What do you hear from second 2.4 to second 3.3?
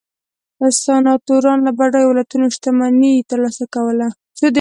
شتمني